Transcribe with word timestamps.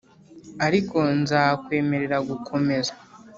ariko 0.65 0.97
nzakwemerera 1.21 2.17
gukomeza. 2.29 2.93